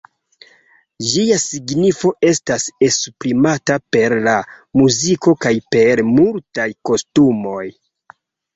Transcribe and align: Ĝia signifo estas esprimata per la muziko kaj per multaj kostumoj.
Ĝia 1.09 1.35
signifo 1.43 2.11
estas 2.29 2.65
esprimata 2.87 3.77
per 3.97 4.17
la 4.29 4.35
muziko 4.81 5.37
kaj 5.47 5.55
per 5.77 6.05
multaj 6.17 6.69
kostumoj. 6.91 7.65